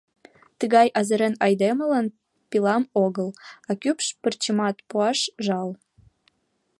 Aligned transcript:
Тыгай 0.59 0.87
азырен 0.99 1.35
айдемылан 1.45 2.07
пилам 2.49 2.83
огыл, 3.05 3.29
а 3.69 3.71
кӱпш 3.81 4.07
пырчымат 4.21 4.77
пуаш 4.89 5.19
жал! 5.45 5.69